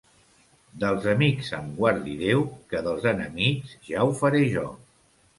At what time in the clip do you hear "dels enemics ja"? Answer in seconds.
2.87-4.07